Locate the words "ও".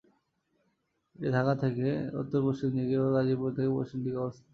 2.99-3.15